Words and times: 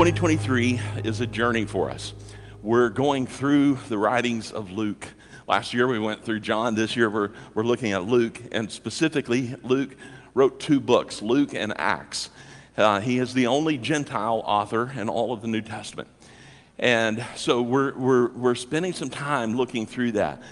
2023 0.00 0.80
is 1.04 1.20
a 1.20 1.26
journey 1.26 1.66
for 1.66 1.90
us. 1.90 2.14
We're 2.62 2.88
going 2.88 3.26
through 3.26 3.74
the 3.90 3.98
writings 3.98 4.50
of 4.50 4.72
Luke. 4.72 5.06
Last 5.46 5.74
year 5.74 5.86
we 5.86 5.98
went 5.98 6.24
through 6.24 6.40
John. 6.40 6.74
This 6.74 6.96
year 6.96 7.10
we're, 7.10 7.32
we're 7.52 7.64
looking 7.64 7.92
at 7.92 8.04
Luke. 8.04 8.40
And 8.50 8.72
specifically, 8.72 9.54
Luke 9.62 9.94
wrote 10.32 10.58
two 10.58 10.80
books 10.80 11.20
Luke 11.20 11.52
and 11.52 11.74
Acts. 11.78 12.30
Uh, 12.78 13.00
he 13.00 13.18
is 13.18 13.34
the 13.34 13.46
only 13.46 13.76
Gentile 13.76 14.42
author 14.46 14.90
in 14.96 15.10
all 15.10 15.34
of 15.34 15.42
the 15.42 15.48
New 15.48 15.60
Testament. 15.60 16.08
And 16.78 17.22
so 17.36 17.60
we're, 17.60 17.94
we're, 17.94 18.28
we're 18.30 18.54
spending 18.54 18.94
some 18.94 19.10
time 19.10 19.54
looking 19.54 19.84
through 19.84 20.12
that. 20.12 20.42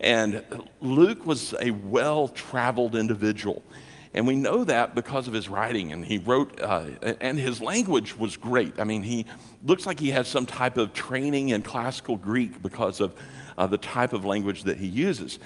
And 0.00 0.44
Luke 0.82 1.24
was 1.24 1.54
a 1.62 1.70
well 1.70 2.28
traveled 2.28 2.94
individual. 2.94 3.62
And 4.14 4.26
we 4.26 4.36
know 4.36 4.64
that 4.64 4.94
because 4.94 5.28
of 5.28 5.34
his 5.34 5.48
writing. 5.48 5.92
And 5.92 6.04
he 6.04 6.18
wrote, 6.18 6.60
uh, 6.60 6.86
and 7.20 7.38
his 7.38 7.60
language 7.60 8.16
was 8.16 8.36
great. 8.36 8.78
I 8.80 8.84
mean, 8.84 9.02
he 9.02 9.26
looks 9.64 9.86
like 9.86 10.00
he 10.00 10.10
has 10.10 10.28
some 10.28 10.46
type 10.46 10.76
of 10.76 10.92
training 10.92 11.50
in 11.50 11.62
classical 11.62 12.16
Greek 12.16 12.62
because 12.62 13.00
of 13.00 13.14
uh, 13.56 13.66
the 13.66 13.78
type 13.78 14.12
of 14.12 14.24
language 14.24 14.64
that 14.64 14.78
he 14.78 14.86
uses. 14.86 15.38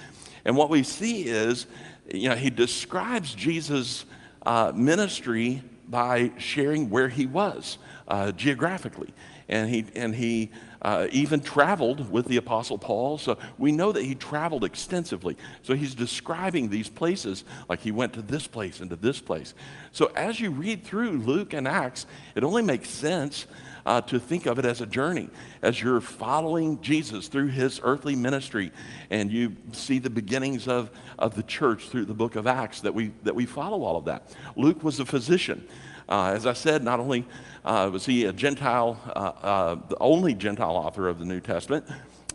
And 0.45 0.57
what 0.57 0.71
we 0.71 0.83
see 0.83 1.25
is, 1.25 1.67
you 2.13 2.29
know, 2.29 2.37
he 2.37 2.51
describes 2.51 3.35
Jesus' 3.35 4.05
uh, 4.45 4.73
ministry 4.75 5.63
by 5.89 6.33
sharing 6.39 6.91
where 6.91 7.09
he 7.09 7.27
was 7.27 7.79
uh, 8.09 8.33
geographically. 8.33 9.13
And 9.49 9.69
he, 9.69 9.85
and 9.95 10.15
he 10.15 10.51
uh, 10.81 11.09
even 11.11 11.41
traveled 11.41 12.11
with 12.11 12.27
the 12.27 12.37
Apostle 12.37 12.79
Paul. 12.79 13.19
So 13.19 13.39
we 13.59 13.73
know 13.73 13.93
that 13.93 14.03
he 14.03 14.15
traveled 14.15 14.65
extensively. 14.65 15.37
So 15.63 15.75
he's 15.75 15.95
describing 15.95 16.69
these 16.69 16.89
places 16.89 17.45
like 17.69 17.81
he 17.81 17.93
went 17.93 18.15
to 18.15 18.23
this 18.23 18.47
place 18.47 18.81
and 18.81 18.89
to 18.91 18.97
this 18.97 19.21
place. 19.21 19.55
So 19.93 20.07
as 20.17 20.41
you 20.41 20.51
read 20.51 20.85
through 20.85 21.19
Luke 21.19 21.53
and 21.53 21.69
Acts, 21.69 22.07
it 22.35 22.45
only 22.45 22.63
makes 22.63 22.89
sense 22.89 23.47
uh, 23.87 24.01
to 24.03 24.19
think 24.19 24.47
of 24.47 24.59
it 24.59 24.65
as 24.65 24.81
a 24.81 24.87
journey, 24.87 25.29
as 25.63 25.81
you're 25.81 26.01
following 26.01 26.81
Jesus 26.81 27.29
through 27.29 27.49
his 27.49 27.81
earthly 27.83 28.15
ministry, 28.15 28.73
and 29.11 29.31
you 29.31 29.57
see 29.73 29.99
the 29.99 30.11
beginnings 30.11 30.69
of, 30.69 30.91
of 31.19 31.35
the 31.35 31.43
church 31.43 31.89
through 31.89 32.05
the 32.05 32.15
book 32.15 32.37
of 32.37 32.47
Acts, 32.47 32.81
that 32.81 32.95
we, 32.95 33.13
that 33.25 33.35
we 33.35 33.47
follow 33.47 33.83
all 33.83 33.97
of 33.97 34.05
that. 34.05 34.35
Luke 34.57 34.83
was 34.83 35.01
a 35.01 35.05
physician. 35.05 35.67
Uh, 36.09 36.33
as 36.35 36.47
I 36.47 36.53
said, 36.53 36.83
not 36.83 37.01
only 37.01 37.27
uh, 37.65 37.89
was 37.93 38.05
he 38.07 38.25
a 38.25 38.33
Gentile, 38.33 39.01
uh, 39.07 39.47
uh, 39.47 39.75
the 39.89 39.97
only 39.99 40.35
Gentile 40.35 40.77
author 40.77 41.09
of 41.09 41.19
the 41.19 41.25
New 41.25 41.41
Testament, 41.41 41.87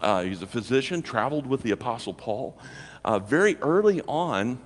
uh, 0.01 0.23
he's 0.23 0.41
a 0.41 0.47
physician, 0.47 1.01
traveled 1.01 1.47
with 1.47 1.63
the 1.63 1.71
Apostle 1.71 2.13
Paul. 2.13 2.57
very 3.25 3.55
early 3.57 4.01
on, 4.07 4.59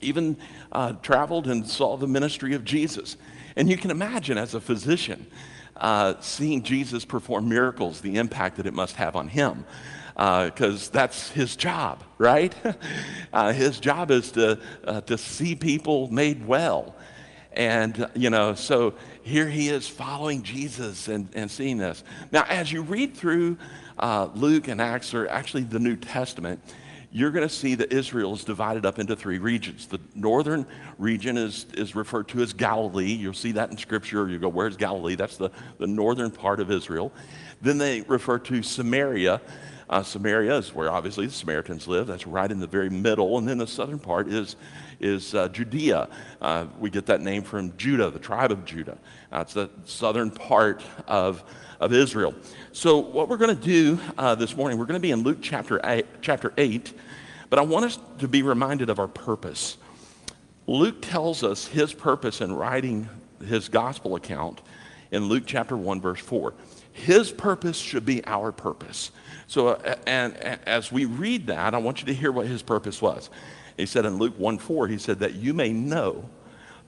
even 0.00 0.36
traveled 1.02 1.48
and 1.48 1.68
saw 1.68 1.96
the 1.96 2.06
ministry 2.06 2.54
of 2.54 2.64
Jesus. 2.64 3.16
And 3.56 3.68
you 3.68 3.76
can 3.76 3.90
imagine 3.90 4.38
as 4.38 4.54
a 4.54 4.60
physician, 4.60 5.26
uh, 5.78 6.14
seeing 6.20 6.62
Jesus 6.62 7.04
perform 7.04 7.48
miracles, 7.48 8.00
the 8.00 8.16
impact 8.16 8.56
that 8.56 8.66
it 8.66 8.74
must 8.74 8.96
have 8.96 9.16
on 9.16 9.28
him. 9.28 9.64
Because 10.14 10.88
uh, 10.88 10.92
that's 10.92 11.30
his 11.30 11.54
job, 11.54 12.02
right? 12.18 12.52
uh, 13.32 13.52
his 13.52 13.78
job 13.78 14.10
is 14.10 14.32
to, 14.32 14.58
uh, 14.84 15.00
to 15.02 15.16
see 15.16 15.54
people 15.54 16.10
made 16.10 16.46
well. 16.46 16.96
And, 17.52 18.08
you 18.14 18.30
know, 18.30 18.54
so 18.54 18.94
here 19.22 19.48
he 19.48 19.68
is 19.68 19.88
following 19.88 20.42
Jesus 20.42 21.08
and, 21.08 21.28
and 21.34 21.50
seeing 21.50 21.78
this. 21.78 22.02
Now, 22.32 22.44
as 22.48 22.72
you 22.72 22.82
read 22.82 23.14
through 23.16 23.58
uh, 23.98 24.28
Luke 24.34 24.68
and 24.68 24.80
Acts, 24.80 25.14
or 25.14 25.28
actually 25.28 25.64
the 25.64 25.78
New 25.78 25.96
Testament, 25.96 26.60
you're 27.10 27.30
going 27.30 27.46
to 27.46 27.54
see 27.54 27.74
that 27.76 27.92
Israel 27.92 28.34
is 28.34 28.44
divided 28.44 28.84
up 28.84 28.98
into 28.98 29.16
three 29.16 29.38
regions. 29.38 29.86
The 29.86 30.00
northern 30.14 30.66
region 30.98 31.38
is, 31.38 31.66
is 31.74 31.94
referred 31.94 32.28
to 32.28 32.42
as 32.42 32.52
Galilee. 32.52 33.12
You'll 33.12 33.32
see 33.32 33.52
that 33.52 33.70
in 33.70 33.78
Scripture. 33.78 34.28
You 34.28 34.38
go, 34.38 34.48
where's 34.48 34.76
Galilee? 34.76 35.14
That's 35.14 35.38
the, 35.38 35.50
the 35.78 35.86
northern 35.86 36.30
part 36.30 36.60
of 36.60 36.70
Israel. 36.70 37.12
Then 37.62 37.78
they 37.78 38.02
refer 38.02 38.38
to 38.40 38.62
Samaria. 38.62 39.40
Uh, 39.90 40.02
Samaria 40.02 40.56
is 40.58 40.74
where 40.74 40.90
obviously 40.90 41.26
the 41.26 41.32
Samaritans 41.32 41.88
live. 41.88 42.06
That's 42.06 42.26
right 42.26 42.50
in 42.50 42.60
the 42.60 42.66
very 42.66 42.90
middle. 42.90 43.38
And 43.38 43.48
then 43.48 43.58
the 43.58 43.66
southern 43.66 43.98
part 43.98 44.28
is, 44.28 44.56
is 45.00 45.34
uh, 45.34 45.48
Judea. 45.48 46.08
Uh, 46.42 46.66
we 46.78 46.90
get 46.90 47.06
that 47.06 47.22
name 47.22 47.42
from 47.42 47.74
Judah, 47.78 48.10
the 48.10 48.18
tribe 48.18 48.50
of 48.50 48.64
Judah. 48.64 48.98
It's 49.32 49.54
the 49.54 49.70
southern 49.84 50.30
part 50.30 50.82
of, 51.06 51.42
of 51.80 51.92
Israel. 51.92 52.34
So, 52.72 52.98
what 52.98 53.28
we're 53.28 53.38
going 53.38 53.56
to 53.56 53.62
do 53.62 53.98
uh, 54.18 54.34
this 54.34 54.54
morning, 54.56 54.78
we're 54.78 54.86
going 54.86 55.00
to 55.00 55.06
be 55.06 55.10
in 55.10 55.22
Luke 55.22 55.38
chapter 55.40 55.80
eight, 55.84 56.06
chapter 56.20 56.52
8, 56.58 56.92
but 57.48 57.58
I 57.58 57.62
want 57.62 57.86
us 57.86 57.98
to 58.18 58.28
be 58.28 58.42
reminded 58.42 58.90
of 58.90 58.98
our 58.98 59.08
purpose. 59.08 59.78
Luke 60.66 61.00
tells 61.00 61.42
us 61.42 61.66
his 61.66 61.94
purpose 61.94 62.42
in 62.42 62.52
writing 62.52 63.08
his 63.46 63.70
gospel 63.70 64.16
account 64.16 64.60
in 65.10 65.28
Luke 65.28 65.44
chapter 65.46 65.76
1, 65.76 66.00
verse 66.00 66.20
4. 66.20 66.54
His 66.92 67.30
purpose 67.30 67.78
should 67.78 68.04
be 68.04 68.24
our 68.26 68.52
purpose. 68.52 69.10
So, 69.46 69.68
uh, 69.68 69.96
and, 70.06 70.36
and 70.36 70.60
as 70.66 70.90
we 70.90 71.04
read 71.04 71.46
that, 71.46 71.74
I 71.74 71.78
want 71.78 72.00
you 72.00 72.06
to 72.06 72.14
hear 72.14 72.32
what 72.32 72.46
his 72.46 72.62
purpose 72.62 73.00
was. 73.00 73.30
He 73.76 73.86
said 73.86 74.04
in 74.04 74.18
Luke 74.18 74.38
1 74.38 74.58
4, 74.58 74.88
he 74.88 74.98
said 74.98 75.20
that 75.20 75.34
you 75.34 75.54
may 75.54 75.72
know 75.72 76.28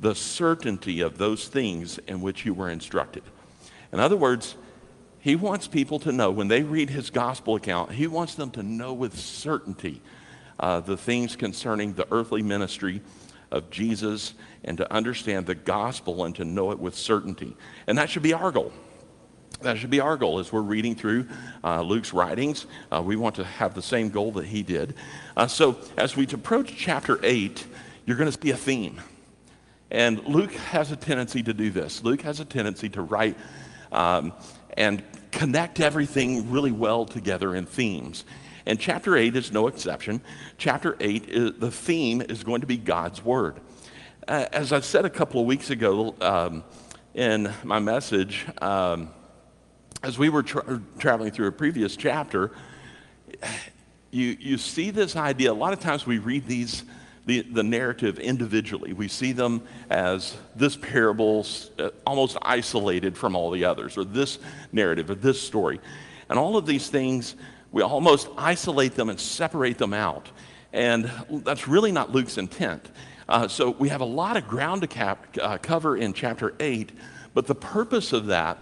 the 0.00 0.14
certainty 0.14 1.00
of 1.00 1.18
those 1.18 1.46
things 1.48 1.98
in 1.98 2.20
which 2.20 2.44
you 2.44 2.54
were 2.54 2.70
instructed. 2.70 3.22
In 3.92 4.00
other 4.00 4.16
words, 4.16 4.56
he 5.20 5.36
wants 5.36 5.68
people 5.68 5.98
to 6.00 6.12
know 6.12 6.30
when 6.30 6.48
they 6.48 6.62
read 6.62 6.90
his 6.90 7.10
gospel 7.10 7.54
account, 7.56 7.92
he 7.92 8.06
wants 8.06 8.34
them 8.34 8.50
to 8.52 8.62
know 8.62 8.92
with 8.92 9.18
certainty 9.18 10.00
uh, 10.58 10.80
the 10.80 10.96
things 10.96 11.36
concerning 11.36 11.92
the 11.94 12.06
earthly 12.10 12.42
ministry 12.42 13.02
of 13.50 13.70
Jesus 13.70 14.34
and 14.64 14.76
to 14.78 14.92
understand 14.92 15.46
the 15.46 15.54
gospel 15.54 16.24
and 16.24 16.34
to 16.36 16.44
know 16.44 16.70
it 16.70 16.78
with 16.78 16.94
certainty. 16.94 17.56
And 17.86 17.98
that 17.98 18.10
should 18.10 18.22
be 18.22 18.32
our 18.32 18.50
goal. 18.50 18.72
That 19.62 19.76
should 19.76 19.90
be 19.90 20.00
our 20.00 20.16
goal 20.16 20.38
as 20.38 20.52
we're 20.52 20.62
reading 20.62 20.94
through 20.94 21.28
uh, 21.62 21.82
Luke's 21.82 22.14
writings. 22.14 22.66
Uh, 22.90 23.02
we 23.04 23.16
want 23.16 23.34
to 23.36 23.44
have 23.44 23.74
the 23.74 23.82
same 23.82 24.08
goal 24.08 24.32
that 24.32 24.46
he 24.46 24.62
did. 24.62 24.94
Uh, 25.36 25.46
so 25.46 25.76
as 25.98 26.16
we 26.16 26.26
approach 26.26 26.74
chapter 26.76 27.20
8, 27.22 27.66
you're 28.06 28.16
going 28.16 28.30
to 28.30 28.40
see 28.40 28.50
a 28.50 28.56
theme. 28.56 29.00
And 29.90 30.24
Luke 30.24 30.52
has 30.52 30.92
a 30.92 30.96
tendency 30.96 31.42
to 31.42 31.52
do 31.52 31.70
this. 31.70 32.02
Luke 32.02 32.22
has 32.22 32.40
a 32.40 32.44
tendency 32.44 32.88
to 32.90 33.02
write 33.02 33.36
um, 33.92 34.32
and 34.76 35.02
connect 35.30 35.80
everything 35.80 36.50
really 36.50 36.72
well 36.72 37.04
together 37.04 37.54
in 37.54 37.66
themes. 37.66 38.24
And 38.70 38.78
chapter 38.78 39.16
8 39.16 39.34
is 39.34 39.50
no 39.50 39.66
exception. 39.66 40.20
Chapter 40.56 40.96
8, 41.00 41.28
is, 41.28 41.52
the 41.58 41.72
theme 41.72 42.22
is 42.22 42.44
going 42.44 42.60
to 42.60 42.68
be 42.68 42.76
God's 42.76 43.20
Word. 43.20 43.56
Uh, 44.28 44.46
as 44.52 44.72
I 44.72 44.78
said 44.78 45.04
a 45.04 45.10
couple 45.10 45.40
of 45.40 45.46
weeks 45.48 45.70
ago 45.70 46.14
um, 46.20 46.62
in 47.12 47.52
my 47.64 47.80
message, 47.80 48.46
um, 48.62 49.10
as 50.04 50.20
we 50.20 50.28
were 50.28 50.44
tra- 50.44 50.80
traveling 51.00 51.32
through 51.32 51.48
a 51.48 51.52
previous 51.52 51.96
chapter, 51.96 52.52
you, 54.12 54.36
you 54.38 54.56
see 54.56 54.92
this 54.92 55.16
idea. 55.16 55.50
A 55.50 55.52
lot 55.52 55.72
of 55.72 55.80
times 55.80 56.06
we 56.06 56.18
read 56.18 56.46
these 56.46 56.84
the, 57.26 57.42
the 57.42 57.64
narrative 57.64 58.20
individually. 58.20 58.92
We 58.92 59.08
see 59.08 59.32
them 59.32 59.62
as 59.90 60.36
this 60.54 60.76
parable 60.76 61.44
uh, 61.76 61.90
almost 62.06 62.38
isolated 62.42 63.18
from 63.18 63.34
all 63.34 63.50
the 63.50 63.64
others, 63.64 63.98
or 63.98 64.04
this 64.04 64.38
narrative, 64.70 65.10
or 65.10 65.16
this 65.16 65.42
story. 65.42 65.80
And 66.28 66.38
all 66.38 66.56
of 66.56 66.66
these 66.66 66.88
things, 66.88 67.34
we 67.72 67.82
almost 67.82 68.28
isolate 68.36 68.94
them 68.94 69.08
and 69.08 69.20
separate 69.20 69.78
them 69.78 69.94
out. 69.94 70.28
And 70.72 71.10
that's 71.30 71.68
really 71.68 71.92
not 71.92 72.12
Luke's 72.12 72.38
intent. 72.38 72.90
Uh, 73.28 73.48
so 73.48 73.70
we 73.70 73.88
have 73.88 74.00
a 74.00 74.06
lot 74.06 74.36
of 74.36 74.48
ground 74.48 74.82
to 74.82 74.88
cap, 74.88 75.36
uh, 75.40 75.58
cover 75.58 75.96
in 75.96 76.12
chapter 76.12 76.54
8, 76.58 76.92
but 77.32 77.46
the 77.46 77.54
purpose 77.54 78.12
of 78.12 78.26
that 78.26 78.58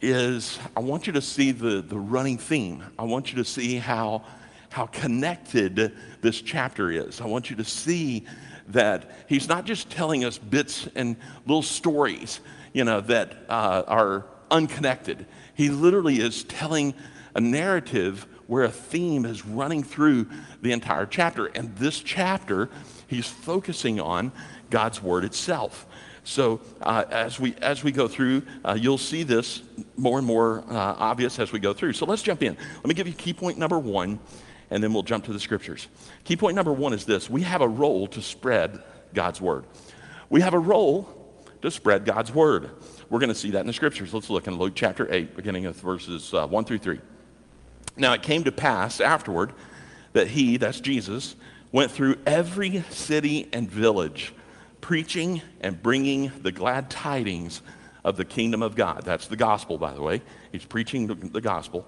is 0.00 0.58
I 0.76 0.80
want 0.80 1.06
you 1.06 1.12
to 1.14 1.20
see 1.20 1.52
the, 1.52 1.82
the 1.82 1.98
running 1.98 2.38
theme. 2.38 2.82
I 2.98 3.04
want 3.04 3.32
you 3.32 3.38
to 3.38 3.44
see 3.44 3.76
how 3.76 4.24
how 4.70 4.86
connected 4.86 5.96
this 6.20 6.40
chapter 6.40 6.90
is. 6.90 7.20
I 7.20 7.26
want 7.26 7.50
you 7.50 7.56
to 7.56 7.64
see 7.64 8.24
that 8.68 9.10
he's 9.28 9.48
not 9.48 9.64
just 9.64 9.90
telling 9.90 10.24
us 10.24 10.38
bits 10.38 10.88
and 10.94 11.16
little 11.44 11.62
stories, 11.62 12.40
you 12.72 12.84
know, 12.84 13.00
that 13.02 13.34
uh, 13.48 13.82
are 13.88 14.26
unconnected. 14.50 15.26
He 15.54 15.70
literally 15.70 16.20
is 16.20 16.44
telling 16.44 16.94
a 17.34 17.40
narrative 17.40 18.26
where 18.46 18.64
a 18.64 18.70
theme 18.70 19.24
is 19.24 19.46
running 19.46 19.82
through 19.82 20.26
the 20.62 20.72
entire 20.72 21.06
chapter. 21.06 21.46
And 21.46 21.74
this 21.76 22.00
chapter, 22.00 22.68
he's 23.06 23.26
focusing 23.26 24.00
on 24.00 24.32
God's 24.70 25.02
word 25.02 25.24
itself. 25.24 25.86
So 26.24 26.60
uh, 26.82 27.04
as, 27.10 27.40
we, 27.40 27.54
as 27.62 27.82
we 27.82 27.92
go 27.92 28.08
through, 28.08 28.42
uh, 28.64 28.76
you'll 28.78 28.98
see 28.98 29.22
this 29.22 29.62
more 29.96 30.18
and 30.18 30.26
more 30.26 30.64
uh, 30.68 30.74
obvious 30.98 31.38
as 31.38 31.52
we 31.52 31.60
go 31.60 31.72
through. 31.72 31.94
So 31.94 32.06
let's 32.06 32.22
jump 32.22 32.42
in. 32.42 32.56
Let 32.76 32.86
me 32.86 32.94
give 32.94 33.06
you 33.06 33.14
key 33.14 33.32
point 33.32 33.58
number 33.58 33.78
one 33.78 34.18
and 34.70 34.82
then 34.82 34.92
we'll 34.92 35.02
jump 35.02 35.24
to 35.24 35.32
the 35.32 35.40
scriptures. 35.40 35.88
Key 36.24 36.36
point 36.36 36.54
number 36.54 36.72
one 36.72 36.92
is 36.92 37.04
this 37.04 37.28
we 37.28 37.42
have 37.42 37.60
a 37.60 37.68
role 37.68 38.06
to 38.08 38.22
spread 38.22 38.82
God's 39.14 39.40
word. 39.40 39.64
We 40.28 40.40
have 40.40 40.54
a 40.54 40.58
role 40.58 41.08
to 41.62 41.70
spread 41.70 42.04
God's 42.04 42.32
word. 42.32 42.70
We're 43.08 43.18
going 43.18 43.28
to 43.28 43.34
see 43.34 43.50
that 43.50 43.60
in 43.60 43.66
the 43.66 43.72
scriptures. 43.72 44.14
Let's 44.14 44.30
look 44.30 44.46
in 44.46 44.56
Luke 44.56 44.74
chapter 44.76 45.12
8, 45.12 45.36
beginning 45.36 45.64
with 45.64 45.80
verses 45.80 46.32
uh, 46.32 46.46
1 46.46 46.64
through 46.64 46.78
3. 46.78 47.00
Now 48.00 48.14
it 48.14 48.22
came 48.22 48.44
to 48.44 48.52
pass 48.52 48.98
afterward 49.00 49.52
that 50.14 50.28
he, 50.28 50.56
that's 50.56 50.80
Jesus, 50.80 51.36
went 51.70 51.90
through 51.90 52.16
every 52.26 52.82
city 52.88 53.48
and 53.52 53.70
village, 53.70 54.32
preaching 54.80 55.42
and 55.60 55.80
bringing 55.80 56.32
the 56.40 56.50
glad 56.50 56.90
tidings 56.90 57.60
of 58.02 58.16
the 58.16 58.24
kingdom 58.24 58.62
of 58.62 58.74
God. 58.74 59.02
That's 59.04 59.26
the 59.26 59.36
gospel, 59.36 59.76
by 59.76 59.92
the 59.92 60.00
way. 60.00 60.22
He's 60.50 60.64
preaching 60.64 61.06
the, 61.06 61.40
gospel. 61.42 61.86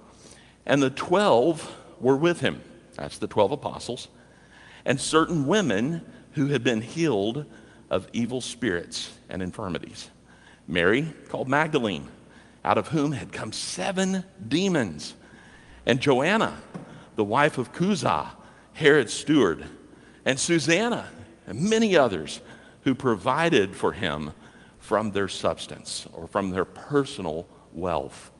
And 0.67 0.83
the 0.83 0.91
12 0.91 1.75
were 1.99 2.17
with 2.17 2.41
him. 2.41 2.61
That's 2.97 3.17
the 3.17 3.27
12 3.27 3.53
apostles. 3.53 4.09
And 4.85 5.01
certain 5.01 5.47
women 5.47 6.03
who 6.33 6.49
had 6.49 6.63
been 6.63 6.83
healed 6.83 7.47
of 7.89 8.07
evil 8.13 8.43
spirits 8.43 9.11
and 9.31 9.43
infirmities. 9.43 10.11
Mary, 10.69 11.13
called 11.31 11.49
Magdalene, 11.49 12.09
out 12.65 12.77
of 12.77 12.89
whom 12.89 13.13
had 13.13 13.33
come 13.33 13.53
seven 13.53 14.25
demons. 14.47 15.15
And 15.87 16.01
Joanna, 16.01 16.61
the 17.17 17.25
wife 17.25 17.59
of 17.59 17.73
Chuza, 17.73 18.29
Herod's 18.73 19.13
steward. 19.13 19.65
And 20.25 20.39
Susanna, 20.39 21.09
and 21.47 21.69
many 21.69 21.97
others 21.97 22.41
who 22.83 22.95
provided 22.95 23.75
for 23.75 23.93
him 23.93 24.33
from 24.79 25.13
their 25.13 25.29
substance 25.29 26.07
or 26.13 26.27
from 26.27 26.51
their 26.51 26.65
personal 26.65 27.47
wealth. 27.73 28.31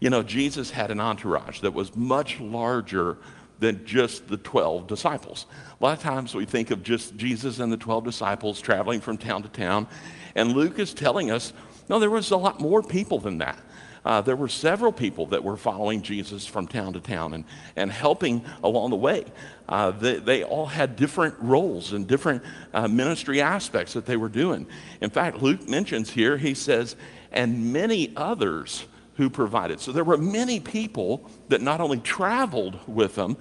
You 0.00 0.10
know, 0.10 0.22
Jesus 0.22 0.70
had 0.70 0.90
an 0.90 1.00
entourage 1.00 1.60
that 1.60 1.74
was 1.74 1.96
much 1.96 2.38
larger 2.40 3.18
than 3.58 3.84
just 3.86 4.28
the 4.28 4.36
12 4.36 4.86
disciples. 4.86 5.46
A 5.80 5.84
lot 5.84 5.96
of 5.96 6.02
times 6.02 6.34
we 6.34 6.44
think 6.44 6.70
of 6.70 6.82
just 6.82 7.16
Jesus 7.16 7.58
and 7.58 7.72
the 7.72 7.76
12 7.76 8.04
disciples 8.04 8.60
traveling 8.60 9.00
from 9.00 9.16
town 9.16 9.42
to 9.42 9.48
town, 9.48 9.88
and 10.34 10.52
Luke 10.52 10.78
is 10.78 10.92
telling 10.92 11.30
us 11.30 11.52
no, 11.88 12.00
there 12.00 12.10
was 12.10 12.32
a 12.32 12.36
lot 12.36 12.60
more 12.60 12.82
people 12.82 13.20
than 13.20 13.38
that. 13.38 13.58
Uh, 14.06 14.20
there 14.20 14.36
were 14.36 14.48
several 14.48 14.92
people 14.92 15.26
that 15.26 15.42
were 15.42 15.56
following 15.56 16.00
Jesus 16.00 16.46
from 16.46 16.68
town 16.68 16.92
to 16.92 17.00
town 17.00 17.34
and, 17.34 17.44
and 17.74 17.90
helping 17.90 18.44
along 18.62 18.90
the 18.90 18.96
way. 18.96 19.24
Uh, 19.68 19.90
they, 19.90 20.14
they, 20.14 20.44
all 20.44 20.66
had 20.66 20.94
different 20.94 21.34
roles 21.40 21.92
and 21.92 22.06
different 22.06 22.40
uh, 22.72 22.86
ministry 22.86 23.40
aspects 23.40 23.94
that 23.94 24.06
they 24.06 24.16
were 24.16 24.28
doing. 24.28 24.64
In 25.00 25.10
fact, 25.10 25.42
Luke 25.42 25.68
mentions 25.68 26.08
here, 26.08 26.36
he 26.36 26.54
says, 26.54 26.94
and 27.32 27.72
many 27.72 28.12
others 28.16 28.86
who 29.16 29.28
provided. 29.28 29.80
So 29.80 29.90
there 29.90 30.04
were 30.04 30.16
many 30.18 30.60
people 30.60 31.28
that 31.48 31.60
not 31.60 31.80
only 31.80 31.98
traveled 31.98 32.78
with 32.86 33.16
them, 33.16 33.36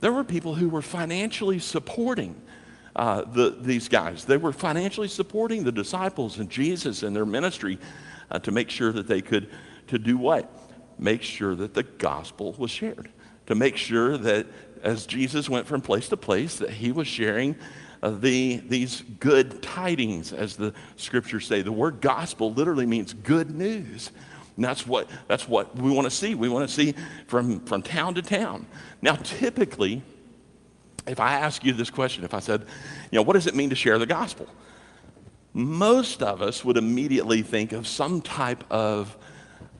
there 0.00 0.12
were 0.12 0.24
people 0.24 0.54
who 0.54 0.68
were 0.68 0.82
financially 0.82 1.58
supporting 1.58 2.38
uh, 2.94 3.22
the, 3.22 3.56
these 3.58 3.88
guys. 3.88 4.26
They 4.26 4.36
were 4.36 4.52
financially 4.52 5.08
supporting 5.08 5.64
the 5.64 5.72
disciples 5.72 6.38
and 6.38 6.50
Jesus 6.50 7.02
and 7.02 7.16
their 7.16 7.24
ministry 7.24 7.78
uh, 8.30 8.40
to 8.40 8.52
make 8.52 8.68
sure 8.68 8.92
that 8.92 9.06
they 9.06 9.22
could 9.22 9.48
to 9.88 9.98
do 9.98 10.16
what? 10.16 10.50
Make 10.98 11.22
sure 11.22 11.54
that 11.54 11.74
the 11.74 11.82
gospel 11.82 12.54
was 12.58 12.70
shared. 12.70 13.10
To 13.46 13.54
make 13.54 13.76
sure 13.76 14.16
that 14.18 14.46
as 14.82 15.06
Jesus 15.06 15.48
went 15.48 15.66
from 15.66 15.80
place 15.80 16.08
to 16.08 16.16
place, 16.16 16.56
that 16.56 16.70
he 16.70 16.92
was 16.92 17.06
sharing 17.06 17.56
uh, 18.02 18.10
the, 18.10 18.62
these 18.68 19.02
good 19.20 19.62
tidings, 19.62 20.32
as 20.32 20.56
the 20.56 20.72
scriptures 20.96 21.46
say. 21.46 21.62
The 21.62 21.72
word 21.72 22.00
gospel 22.00 22.52
literally 22.52 22.86
means 22.86 23.12
good 23.12 23.50
news. 23.50 24.10
And 24.56 24.64
that's 24.64 24.86
what, 24.86 25.08
that's 25.28 25.48
what 25.48 25.76
we 25.76 25.90
want 25.90 26.06
to 26.06 26.10
see. 26.10 26.34
We 26.34 26.48
want 26.48 26.68
to 26.68 26.74
see 26.74 26.94
from, 27.26 27.60
from 27.60 27.82
town 27.82 28.14
to 28.14 28.22
town. 28.22 28.66
Now, 29.02 29.16
typically, 29.16 30.02
if 31.06 31.20
I 31.20 31.34
ask 31.34 31.64
you 31.64 31.72
this 31.72 31.90
question, 31.90 32.24
if 32.24 32.34
I 32.34 32.40
said, 32.40 32.62
you 33.10 33.16
know, 33.16 33.22
what 33.22 33.34
does 33.34 33.46
it 33.46 33.54
mean 33.54 33.70
to 33.70 33.76
share 33.76 33.98
the 33.98 34.06
gospel? 34.06 34.46
Most 35.52 36.22
of 36.22 36.42
us 36.42 36.64
would 36.64 36.76
immediately 36.76 37.42
think 37.42 37.72
of 37.72 37.86
some 37.86 38.20
type 38.20 38.64
of 38.70 39.16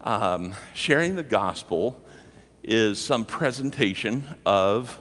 um, 0.07 0.55
sharing 0.73 1.17
the 1.17 1.25
gospel 1.25 2.01
is 2.63 3.01
some 3.01 3.25
presentation 3.25 4.25
of 4.47 5.01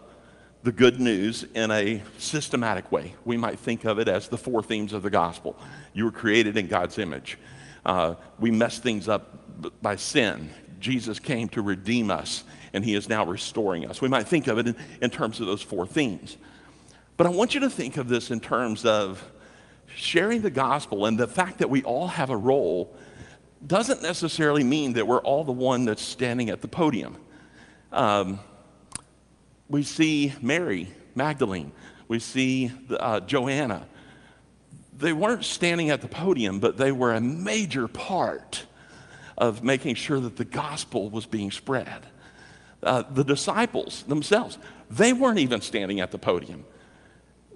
the 0.63 0.71
good 0.71 0.99
news 0.99 1.45
in 1.53 1.69
a 1.69 2.01
systematic 2.17 2.91
way. 2.91 3.13
We 3.23 3.37
might 3.37 3.59
think 3.59 3.85
of 3.85 3.99
it 3.99 4.07
as 4.07 4.27
the 4.27 4.37
four 4.37 4.63
themes 4.63 4.93
of 4.93 5.03
the 5.03 5.11
gospel. 5.11 5.55
You 5.93 6.05
were 6.05 6.11
created 6.11 6.57
in 6.57 6.65
God's 6.67 6.97
image. 6.97 7.37
Uh, 7.85 8.15
we 8.39 8.49
mess 8.49 8.79
things 8.79 9.07
up 9.07 9.81
by 9.83 9.95
sin. 9.95 10.49
Jesus 10.79 11.19
came 11.19 11.49
to 11.49 11.61
redeem 11.61 12.09
us, 12.09 12.43
and 12.73 12.83
he 12.83 12.95
is 12.95 13.07
now 13.07 13.27
restoring 13.27 13.87
us. 13.87 14.01
We 14.01 14.09
might 14.09 14.27
think 14.27 14.47
of 14.47 14.57
it 14.57 14.69
in, 14.69 14.75
in 15.03 15.11
terms 15.11 15.39
of 15.39 15.45
those 15.45 15.61
four 15.61 15.85
themes. 15.85 16.35
But 17.15 17.27
I 17.27 17.29
want 17.29 17.53
you 17.53 17.59
to 17.59 17.69
think 17.69 17.97
of 17.97 18.09
this 18.09 18.31
in 18.31 18.39
terms 18.39 18.85
of 18.85 19.23
sharing 19.85 20.41
the 20.41 20.49
gospel 20.49 21.05
and 21.05 21.15
the 21.15 21.27
fact 21.27 21.59
that 21.59 21.69
we 21.69 21.83
all 21.83 22.07
have 22.07 22.31
a 22.31 22.37
role 22.37 22.97
doesn't 23.67 24.01
necessarily 24.01 24.63
mean 24.63 24.93
that 24.93 25.07
we're 25.07 25.21
all 25.21 25.43
the 25.43 25.51
one 25.51 25.85
that's 25.85 26.01
standing 26.01 26.49
at 26.49 26.61
the 26.61 26.67
podium. 26.67 27.17
Um, 27.91 28.39
we 29.69 29.83
see 29.83 30.33
Mary 30.41 30.89
Magdalene, 31.15 31.71
we 32.07 32.19
see 32.19 32.71
uh, 32.89 33.21
Joanna. 33.21 33.87
They 34.97 35.13
weren't 35.13 35.43
standing 35.43 35.89
at 35.89 36.01
the 36.01 36.07
podium, 36.07 36.59
but 36.59 36.77
they 36.77 36.91
were 36.91 37.13
a 37.13 37.21
major 37.21 37.87
part 37.87 38.65
of 39.37 39.63
making 39.63 39.95
sure 39.95 40.19
that 40.19 40.37
the 40.37 40.45
gospel 40.45 41.09
was 41.09 41.25
being 41.25 41.51
spread. 41.51 42.05
Uh, 42.81 43.03
the 43.09 43.23
disciples 43.23 44.03
themselves, 44.03 44.57
they 44.89 45.11
weren't 45.11 45.39
even 45.39 45.59
standing 45.61 45.99
at 45.99 46.11
the 46.11 46.17
podium. 46.17 46.63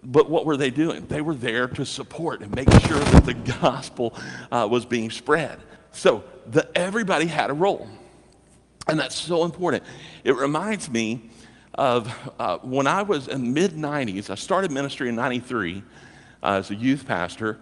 But 0.03 0.29
what 0.29 0.45
were 0.45 0.57
they 0.57 0.69
doing? 0.69 1.05
They 1.07 1.21
were 1.21 1.35
there 1.35 1.67
to 1.67 1.85
support 1.85 2.41
and 2.41 2.53
make 2.53 2.71
sure 2.71 3.00
that 3.00 3.25
the 3.25 3.33
gospel 3.33 4.17
uh, 4.51 4.67
was 4.69 4.85
being 4.85 5.12
spread. 5.12 5.59
So 5.91 6.24
the, 6.47 6.69
everybody 6.77 7.25
had 7.25 7.50
a 7.50 7.53
role. 7.53 7.88
And 8.88 9.00
that's 9.00 9.15
so 9.15 9.44
important. 9.44 9.83
It 10.24 10.36
reminds 10.36 10.89
me 10.89 11.30
of 11.75 12.12
uh, 12.39 12.57
when 12.59 12.88
I 12.88 13.03
was 13.03 13.27
in 13.27 13.53
mid 13.53 13.74
90s, 13.74 14.30
I 14.30 14.36
started 14.36 14.71
ministry 14.71 15.09
in 15.09 15.15
93 15.15 15.83
uh, 16.41 16.45
as 16.47 16.71
a 16.71 16.75
youth 16.75 17.06
pastor 17.06 17.59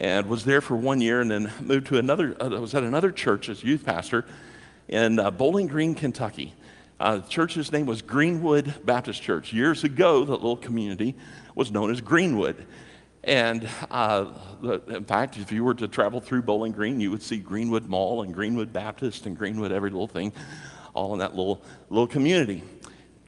and 0.00 0.26
was 0.26 0.44
there 0.44 0.60
for 0.60 0.76
one 0.76 1.00
year 1.00 1.20
and 1.20 1.30
then 1.30 1.52
moved 1.60 1.86
to 1.88 1.98
another, 1.98 2.34
uh, 2.40 2.46
I 2.46 2.58
was 2.58 2.74
at 2.74 2.82
another 2.82 3.12
church 3.12 3.48
as 3.48 3.62
youth 3.62 3.84
pastor 3.84 4.24
in 4.88 5.18
uh, 5.18 5.30
Bowling 5.30 5.66
Green, 5.66 5.94
Kentucky. 5.94 6.54
Uh, 6.98 7.18
the 7.18 7.28
church's 7.28 7.70
name 7.70 7.86
was 7.86 8.02
Greenwood 8.02 8.74
Baptist 8.84 9.22
Church. 9.22 9.52
Years 9.52 9.84
ago, 9.84 10.24
the 10.24 10.32
little 10.32 10.56
community 10.56 11.14
was 11.54 11.70
known 11.70 11.90
as 11.90 12.00
Greenwood. 12.00 12.66
And 13.24 13.68
uh, 13.90 14.26
in 14.88 15.04
fact, 15.04 15.36
if 15.36 15.52
you 15.52 15.62
were 15.62 15.74
to 15.74 15.88
travel 15.88 16.20
through 16.20 16.42
Bowling 16.42 16.72
Green, 16.72 17.00
you 17.00 17.10
would 17.10 17.22
see 17.22 17.36
Greenwood 17.36 17.86
Mall 17.86 18.22
and 18.22 18.32
Greenwood 18.32 18.72
Baptist 18.72 19.26
and 19.26 19.36
Greenwood, 19.36 19.72
every 19.72 19.90
little 19.90 20.08
thing, 20.08 20.32
all 20.94 21.12
in 21.12 21.18
that 21.18 21.36
little, 21.36 21.62
little 21.90 22.06
community. 22.06 22.62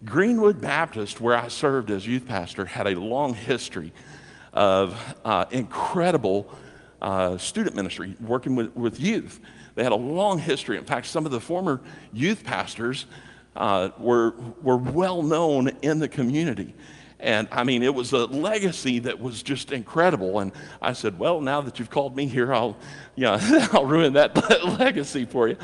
Greenwood 0.05 0.61
Baptist, 0.61 1.21
where 1.21 1.37
I 1.37 1.49
served 1.49 1.91
as 1.91 2.07
youth 2.07 2.27
pastor, 2.27 2.65
had 2.65 2.87
a 2.87 2.99
long 2.99 3.35
history 3.35 3.93
of 4.53 4.99
uh, 5.25 5.45
incredible 5.51 6.51
uh, 7.01 7.37
student 7.37 7.77
ministry, 7.77 8.17
working 8.21 8.57
with, 8.57 8.75
with 8.75 8.99
youth. 8.99 9.41
They 9.75 9.83
had 9.83 9.93
a 9.93 9.97
long 9.97 10.39
history. 10.39 10.79
In 10.79 10.85
fact, 10.85 11.07
some 11.07 11.27
of 11.27 11.33
the 11.33 11.41
former 11.41 11.81
youth 12.13 12.45
pastors 12.45 13.07
uh, 13.57 13.91
were, 13.99 14.35
were 14.63 14.77
well 14.77 15.23
known 15.23 15.69
in 15.83 15.99
the 15.99 16.09
community. 16.09 16.75
And 17.23 17.47
I 17.53 17.63
mean, 17.63 17.85
it 17.85 17.95
was 17.95 18.13
a 18.13 18.27
legacy 18.27 18.99
that 19.01 19.21
was 19.21 19.45
just 19.45 19.71
incredible. 19.71 20.41
And 20.41 20.51
I 20.83 20.93
said, 20.93 21.21
well, 21.21 21.41
now 21.41 21.61
that 21.61 21.79
you've 21.79 21.89
called 21.89 22.17
me 22.17 22.27
here, 22.27 22.53
I'll, 22.53 22.77
you 23.15 23.23
know, 23.25 23.39
I'll 23.73 23.87
ruin 23.87 24.15
that 24.15 24.37
legacy 24.79 25.25
for 25.25 25.47
you. 25.47 25.57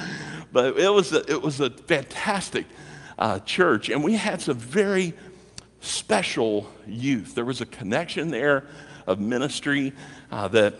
But 0.52 0.78
it 0.78 0.88
was 0.88 1.12
a, 1.12 1.28
it 1.30 1.42
was 1.42 1.60
a 1.60 1.68
fantastic 1.68 2.64
uh, 3.18 3.40
church. 3.40 3.88
And 3.88 4.04
we 4.04 4.14
had 4.14 4.40
some 4.40 4.56
very 4.56 5.14
special 5.80 6.70
youth. 6.86 7.34
There 7.34 7.44
was 7.44 7.60
a 7.60 7.66
connection 7.66 8.30
there 8.30 8.64
of 9.08 9.18
ministry 9.18 9.92
uh, 10.30 10.46
that 10.48 10.74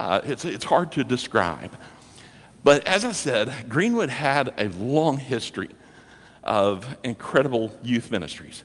uh, 0.00 0.20
it's, 0.24 0.44
it's 0.44 0.64
hard 0.64 0.90
to 0.92 1.04
describe. 1.04 1.70
But 2.64 2.84
as 2.88 3.04
I 3.04 3.12
said, 3.12 3.68
Greenwood 3.68 4.10
had 4.10 4.52
a 4.58 4.68
long 4.68 5.18
history 5.18 5.70
of 6.42 6.96
incredible 7.04 7.72
youth 7.84 8.10
ministries. 8.10 8.64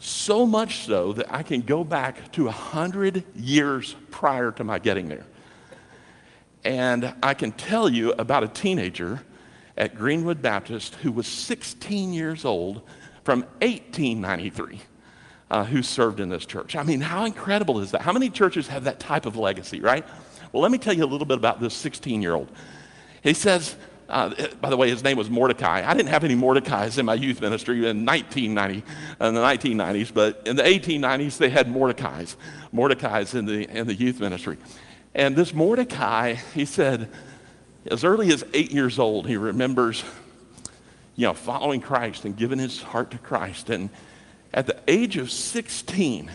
So 0.00 0.46
much 0.46 0.86
so 0.86 1.12
that 1.12 1.32
I 1.32 1.42
can 1.42 1.60
go 1.60 1.84
back 1.84 2.32
to 2.32 2.46
100 2.46 3.22
years 3.36 3.94
prior 4.10 4.50
to 4.52 4.64
my 4.64 4.78
getting 4.78 5.08
there. 5.08 5.26
And 6.64 7.14
I 7.22 7.34
can 7.34 7.52
tell 7.52 7.88
you 7.88 8.12
about 8.12 8.42
a 8.42 8.48
teenager 8.48 9.20
at 9.76 9.94
Greenwood 9.94 10.40
Baptist 10.40 10.94
who 10.96 11.12
was 11.12 11.26
16 11.26 12.14
years 12.14 12.46
old 12.46 12.82
from 13.24 13.40
1893 13.60 14.80
uh, 15.50 15.64
who 15.64 15.82
served 15.82 16.18
in 16.18 16.30
this 16.30 16.46
church. 16.46 16.76
I 16.76 16.82
mean, 16.82 17.02
how 17.02 17.26
incredible 17.26 17.80
is 17.80 17.90
that? 17.90 18.00
How 18.00 18.12
many 18.12 18.30
churches 18.30 18.68
have 18.68 18.84
that 18.84 19.00
type 19.00 19.26
of 19.26 19.36
legacy, 19.36 19.80
right? 19.80 20.06
Well, 20.52 20.62
let 20.62 20.70
me 20.70 20.78
tell 20.78 20.94
you 20.94 21.04
a 21.04 21.06
little 21.06 21.26
bit 21.26 21.38
about 21.38 21.60
this 21.60 21.74
16 21.74 22.22
year 22.22 22.34
old. 22.34 22.50
He 23.22 23.34
says, 23.34 23.76
uh, 24.10 24.48
by 24.60 24.70
the 24.70 24.76
way, 24.76 24.90
his 24.90 25.02
name 25.02 25.16
was 25.16 25.30
Mordecai. 25.30 25.88
I 25.88 25.94
didn't 25.94 26.08
have 26.08 26.24
any 26.24 26.34
Mordecais 26.34 26.98
in 26.98 27.06
my 27.06 27.14
youth 27.14 27.40
ministry 27.40 27.88
in 27.88 28.04
1990, 28.04 28.82
in 29.20 29.34
the 29.34 29.40
1990s, 29.40 30.12
but 30.12 30.42
in 30.46 30.56
the 30.56 30.62
1890s 30.62 31.38
they 31.38 31.48
had 31.48 31.68
Mordecais, 31.68 32.36
Mordecais 32.74 33.34
in 33.34 33.46
the 33.46 33.68
in 33.68 33.86
the 33.86 33.94
youth 33.94 34.20
ministry. 34.20 34.58
And 35.14 35.34
this 35.36 35.54
Mordecai, 35.54 36.34
he 36.34 36.64
said, 36.64 37.10
as 37.86 38.04
early 38.04 38.32
as 38.32 38.44
eight 38.52 38.70
years 38.70 38.98
old, 38.98 39.26
he 39.26 39.36
remembers, 39.36 40.04
you 41.16 41.26
know, 41.26 41.34
following 41.34 41.80
Christ 41.80 42.24
and 42.24 42.36
giving 42.36 42.58
his 42.58 42.82
heart 42.82 43.10
to 43.12 43.18
Christ. 43.18 43.70
And 43.70 43.90
at 44.52 44.66
the 44.66 44.78
age 44.86 45.16
of 45.16 45.30
16, 45.30 46.30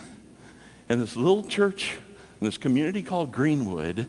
in 0.89 0.99
this 0.99 1.15
little 1.15 1.43
church 1.43 1.97
in 2.41 2.45
this 2.45 2.57
community 2.57 3.01
called 3.01 3.31
Greenwood, 3.31 4.07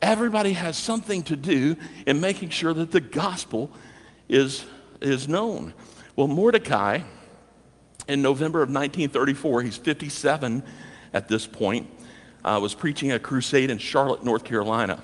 Everybody 0.00 0.52
has 0.54 0.76
something 0.76 1.22
to 1.24 1.36
do 1.36 1.76
in 2.06 2.20
making 2.20 2.50
sure 2.50 2.72
that 2.72 2.90
the 2.90 3.00
gospel 3.00 3.70
is, 4.28 4.64
is 5.00 5.28
known. 5.28 5.74
Well, 6.16 6.28
Mordecai, 6.28 7.00
in 8.08 8.22
November 8.22 8.62
of 8.62 8.68
1934, 8.68 9.62
he's 9.62 9.76
57 9.76 10.62
at 11.12 11.28
this 11.28 11.46
point, 11.46 11.88
uh, 12.44 12.58
was 12.62 12.74
preaching 12.74 13.12
a 13.12 13.18
crusade 13.18 13.70
in 13.70 13.78
Charlotte, 13.78 14.24
North 14.24 14.44
Carolina. 14.44 15.02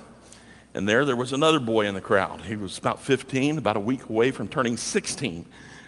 And 0.77 0.87
there, 0.87 1.05
there 1.05 1.15
was 1.15 1.33
another 1.33 1.59
boy 1.59 1.87
in 1.87 1.95
the 1.95 2.01
crowd. 2.01 2.41
He 2.41 2.55
was 2.55 2.77
about 2.77 3.01
15, 3.01 3.57
about 3.57 3.77
a 3.77 3.79
week 3.79 4.07
away 4.09 4.29
from 4.29 4.47
turning 4.47 4.77
16. 4.77 5.43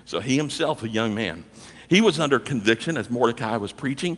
So 0.05 0.19
he 0.19 0.35
himself, 0.35 0.81
a 0.81 0.89
young 0.89 1.13
man. 1.13 1.45
He 1.87 2.01
was 2.01 2.19
under 2.19 2.39
conviction 2.39 2.97
as 2.97 3.07
Mordecai 3.07 3.57
was 3.57 3.71
preaching. 3.71 4.17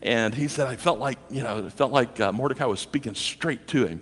And 0.00 0.34
he 0.34 0.48
said, 0.48 0.68
I 0.68 0.76
felt 0.76 0.98
like, 0.98 1.18
you 1.28 1.42
know, 1.42 1.66
it 1.66 1.72
felt 1.74 1.92
like 1.92 2.18
uh, 2.18 2.32
Mordecai 2.32 2.64
was 2.64 2.80
speaking 2.80 3.14
straight 3.14 3.66
to 3.68 3.86
him. 3.86 4.00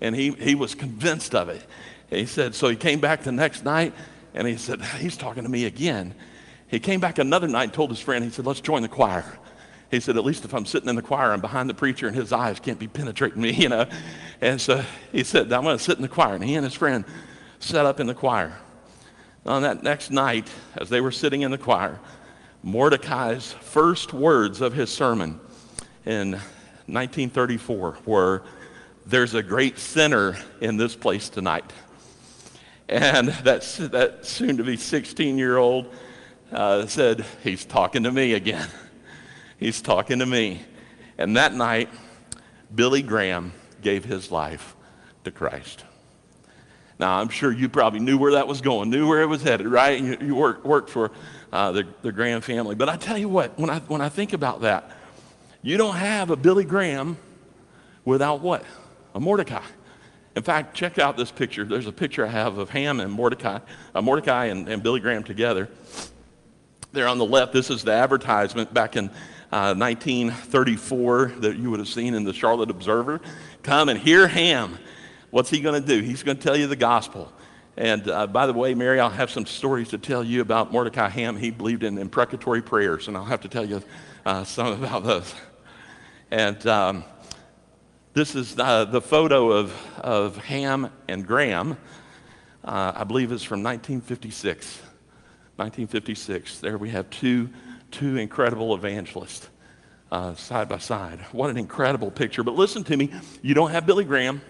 And 0.00 0.14
he, 0.14 0.30
he 0.30 0.54
was 0.54 0.76
convinced 0.76 1.34
of 1.34 1.48
it. 1.48 1.66
He 2.10 2.26
said, 2.26 2.54
so 2.54 2.68
he 2.68 2.76
came 2.76 3.00
back 3.00 3.24
the 3.24 3.32
next 3.32 3.64
night 3.64 3.92
and 4.34 4.46
he 4.46 4.56
said, 4.56 4.80
he's 5.00 5.16
talking 5.16 5.42
to 5.42 5.48
me 5.48 5.64
again. 5.64 6.14
He 6.68 6.78
came 6.78 7.00
back 7.00 7.18
another 7.18 7.48
night 7.48 7.64
and 7.64 7.72
told 7.72 7.90
his 7.90 7.98
friend, 7.98 8.22
he 8.22 8.30
said, 8.30 8.46
let's 8.46 8.60
join 8.60 8.82
the 8.82 8.88
choir. 8.88 9.24
He 9.90 10.00
said, 10.00 10.16
at 10.16 10.24
least 10.24 10.44
if 10.44 10.52
I'm 10.52 10.66
sitting 10.66 10.88
in 10.88 10.96
the 10.96 11.02
choir, 11.02 11.32
I'm 11.32 11.40
behind 11.40 11.70
the 11.70 11.74
preacher 11.74 12.08
and 12.08 12.16
his 12.16 12.32
eyes 12.32 12.58
can't 12.58 12.78
be 12.78 12.88
penetrating 12.88 13.40
me, 13.40 13.50
you 13.56 13.68
know. 13.68 13.86
And 14.40 14.60
so 14.60 14.84
he 15.12 15.24
said, 15.24 15.52
I'm 15.52 15.62
going 15.62 15.78
to 15.78 15.82
sit 15.82 15.96
in 15.96 16.02
the 16.02 16.08
choir. 16.08 16.34
And 16.34 16.44
he 16.44 16.54
and 16.54 16.64
his 16.64 16.74
friend 16.74 17.04
sat 17.60 17.86
up 17.86 18.00
in 18.00 18.06
the 18.06 18.14
choir. 18.14 18.56
On 19.44 19.62
that 19.62 19.82
next 19.84 20.10
night, 20.10 20.50
as 20.76 20.88
they 20.88 21.00
were 21.00 21.12
sitting 21.12 21.42
in 21.42 21.52
the 21.52 21.58
choir, 21.58 22.00
Mordecai's 22.64 23.52
first 23.52 24.12
words 24.12 24.60
of 24.60 24.72
his 24.72 24.90
sermon 24.90 25.38
in 26.04 26.32
1934 26.32 27.98
were, 28.04 28.42
There's 29.06 29.34
a 29.34 29.42
great 29.42 29.78
sinner 29.78 30.36
in 30.60 30.76
this 30.76 30.96
place 30.96 31.28
tonight. 31.28 31.72
And 32.88 33.28
that, 33.28 33.62
that 33.92 34.26
soon 34.26 34.56
to 34.56 34.64
be 34.64 34.76
16 34.76 35.38
year 35.38 35.56
old 35.56 35.94
uh, 36.50 36.86
said, 36.86 37.24
He's 37.44 37.64
talking 37.64 38.02
to 38.02 38.10
me 38.10 38.34
again. 38.34 38.68
He's 39.58 39.80
talking 39.80 40.18
to 40.18 40.26
me. 40.26 40.62
And 41.18 41.36
that 41.36 41.54
night, 41.54 41.88
Billy 42.74 43.02
Graham 43.02 43.52
gave 43.80 44.04
his 44.04 44.30
life 44.30 44.76
to 45.24 45.30
Christ. 45.30 45.84
Now, 46.98 47.18
I'm 47.20 47.28
sure 47.28 47.52
you 47.52 47.68
probably 47.68 48.00
knew 48.00 48.16
where 48.16 48.32
that 48.32 48.48
was 48.48 48.60
going, 48.60 48.88
knew 48.90 49.06
where 49.06 49.22
it 49.22 49.26
was 49.26 49.42
headed, 49.42 49.66
right? 49.66 50.00
You, 50.00 50.16
you 50.20 50.34
work, 50.34 50.64
worked 50.64 50.88
for 50.88 51.10
uh, 51.52 51.72
the, 51.72 51.86
the 52.02 52.10
Graham 52.10 52.40
family. 52.40 52.74
But 52.74 52.88
I 52.88 52.96
tell 52.96 53.18
you 53.18 53.28
what, 53.28 53.58
when 53.58 53.68
I, 53.68 53.80
when 53.80 54.00
I 54.00 54.08
think 54.08 54.32
about 54.32 54.62
that, 54.62 54.90
you 55.62 55.76
don't 55.76 55.96
have 55.96 56.30
a 56.30 56.36
Billy 56.36 56.64
Graham 56.64 57.18
without 58.04 58.40
what? 58.40 58.64
A 59.14 59.20
Mordecai. 59.20 59.64
In 60.34 60.42
fact, 60.42 60.74
check 60.74 60.98
out 60.98 61.16
this 61.16 61.30
picture. 61.30 61.64
There's 61.64 61.86
a 61.86 61.92
picture 61.92 62.24
I 62.24 62.30
have 62.30 62.58
of 62.58 62.70
Ham 62.70 63.00
and 63.00 63.10
Mordecai, 63.12 63.58
uh, 63.94 64.02
Mordecai 64.02 64.46
and, 64.46 64.68
and 64.68 64.82
Billy 64.82 65.00
Graham 65.00 65.24
together. 65.24 65.68
There 66.92 67.08
on 67.08 67.18
the 67.18 67.24
left, 67.24 67.52
this 67.52 67.70
is 67.70 67.84
the 67.84 67.92
advertisement 67.92 68.72
back 68.72 68.96
in 68.96 69.10
uh, 69.52 69.74
1934 69.74 71.32
that 71.38 71.56
you 71.56 71.70
would 71.70 71.78
have 71.78 71.88
seen 71.88 72.14
in 72.14 72.24
the 72.24 72.32
Charlotte 72.32 72.70
Observer. 72.70 73.20
Come 73.62 73.88
and 73.88 73.98
hear 73.98 74.26
Ham. 74.28 74.78
What's 75.30 75.50
he 75.50 75.60
going 75.60 75.80
to 75.80 75.86
do? 75.86 76.02
He's 76.02 76.22
going 76.22 76.36
to 76.36 76.42
tell 76.42 76.56
you 76.56 76.66
the 76.66 76.76
gospel. 76.76 77.32
And 77.76 78.08
uh, 78.08 78.26
by 78.26 78.46
the 78.46 78.52
way, 78.54 78.74
Mary, 78.74 79.00
I'll 79.00 79.10
have 79.10 79.30
some 79.30 79.44
stories 79.44 79.90
to 79.90 79.98
tell 79.98 80.24
you 80.24 80.40
about 80.40 80.72
Mordecai 80.72 81.08
Ham. 81.08 81.36
He 81.36 81.50
believed 81.50 81.82
in 81.82 81.98
imprecatory 81.98 82.62
prayers, 82.62 83.08
and 83.08 83.16
I'll 83.16 83.24
have 83.24 83.42
to 83.42 83.48
tell 83.48 83.64
you 83.64 83.82
uh, 84.24 84.44
some 84.44 84.82
about 84.82 85.04
those. 85.04 85.34
And 86.30 86.66
um, 86.66 87.04
this 88.14 88.34
is 88.34 88.58
uh, 88.58 88.86
the 88.86 89.02
photo 89.02 89.52
of, 89.52 89.74
of 89.98 90.38
Ham 90.38 90.90
and 91.06 91.26
Graham. 91.26 91.76
Uh, 92.64 92.92
I 92.96 93.04
believe 93.04 93.30
is 93.30 93.42
from 93.42 93.62
1956. 93.62 94.80
1956. 95.56 96.60
There 96.60 96.78
we 96.78 96.90
have 96.90 97.08
two, 97.10 97.50
two 97.96 98.18
incredible 98.18 98.74
evangelists 98.74 99.48
uh, 100.12 100.34
side 100.34 100.68
by 100.68 100.78
side. 100.78 101.18
What 101.32 101.48
an 101.48 101.56
incredible 101.56 102.10
picture. 102.10 102.42
But 102.42 102.54
listen 102.54 102.84
to 102.84 102.96
me, 102.96 103.10
you 103.42 103.54
don't 103.54 103.70
have 103.70 103.86
Billy 103.86 104.04
Graham 104.04 104.42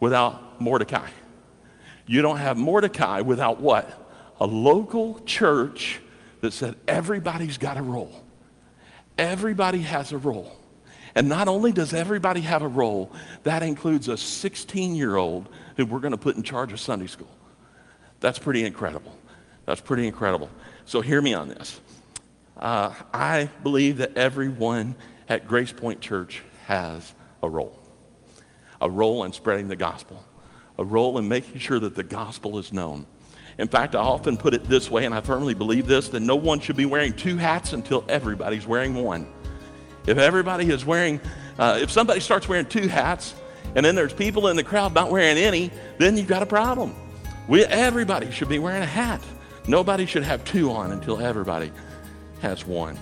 without 0.00 0.60
Mordecai. 0.60 1.08
You 2.06 2.22
don't 2.22 2.38
have 2.38 2.56
Mordecai 2.56 3.20
without 3.20 3.60
what? 3.60 3.88
A 4.40 4.46
local 4.46 5.20
church 5.24 6.00
that 6.40 6.52
said 6.52 6.74
everybody's 6.88 7.56
got 7.56 7.76
a 7.76 7.82
role. 7.82 8.24
Everybody 9.16 9.82
has 9.82 10.12
a 10.12 10.18
role. 10.18 10.52
And 11.14 11.28
not 11.28 11.48
only 11.48 11.72
does 11.72 11.94
everybody 11.94 12.42
have 12.42 12.62
a 12.62 12.68
role, 12.68 13.10
that 13.44 13.62
includes 13.62 14.08
a 14.08 14.16
16 14.16 14.94
year 14.94 15.16
old 15.16 15.48
who 15.76 15.86
we're 15.86 16.00
going 16.00 16.12
to 16.12 16.18
put 16.18 16.36
in 16.36 16.42
charge 16.42 16.72
of 16.72 16.80
Sunday 16.80 17.06
school. 17.06 17.30
That's 18.20 18.38
pretty 18.38 18.64
incredible. 18.64 19.16
That's 19.66 19.80
pretty 19.80 20.06
incredible. 20.06 20.50
So 20.84 21.00
hear 21.00 21.22
me 21.22 21.32
on 21.32 21.48
this. 21.48 21.80
Uh, 22.56 22.94
I 23.12 23.50
believe 23.62 23.98
that 23.98 24.16
everyone 24.16 24.94
at 25.28 25.46
Grace 25.46 25.72
Point 25.72 26.00
Church 26.00 26.42
has 26.66 27.14
a 27.42 27.48
role 27.48 27.78
a 28.80 28.90
role 28.90 29.24
in 29.24 29.32
spreading 29.32 29.68
the 29.68 29.76
gospel, 29.76 30.22
a 30.78 30.84
role 30.84 31.16
in 31.16 31.26
making 31.26 31.58
sure 31.58 31.78
that 31.80 31.94
the 31.94 32.02
gospel 32.02 32.58
is 32.58 32.74
known. 32.74 33.06
In 33.58 33.68
fact, 33.68 33.94
I 33.94 34.00
often 34.00 34.36
put 34.36 34.52
it 34.52 34.64
this 34.64 34.90
way, 34.90 35.06
and 35.06 35.14
I 35.14 35.22
firmly 35.22 35.54
believe 35.54 35.86
this 35.86 36.10
that 36.10 36.20
no 36.20 36.36
one 36.36 36.60
should 36.60 36.76
be 36.76 36.84
wearing 36.84 37.14
two 37.14 37.38
hats 37.38 37.72
until 37.72 38.04
everybody's 38.06 38.66
wearing 38.66 38.94
one. 38.94 39.26
If 40.06 40.18
everybody 40.18 40.70
is 40.70 40.84
wearing, 40.84 41.20
uh, 41.58 41.78
if 41.80 41.90
somebody 41.90 42.20
starts 42.20 42.48
wearing 42.48 42.66
two 42.66 42.86
hats, 42.86 43.34
and 43.74 43.84
then 43.84 43.94
there's 43.94 44.12
people 44.12 44.48
in 44.48 44.56
the 44.56 44.64
crowd 44.64 44.94
not 44.94 45.10
wearing 45.10 45.38
any, 45.38 45.70
then 45.98 46.16
you've 46.16 46.28
got 46.28 46.42
a 46.42 46.46
problem. 46.46 46.94
We, 47.48 47.64
everybody 47.64 48.30
should 48.30 48.48
be 48.48 48.58
wearing 48.58 48.82
a 48.82 48.86
hat. 48.86 49.22
Nobody 49.66 50.06
should 50.06 50.22
have 50.22 50.44
two 50.44 50.70
on 50.70 50.92
until 50.92 51.18
everybody 51.18 51.72
has 52.40 52.66
one. 52.66 52.98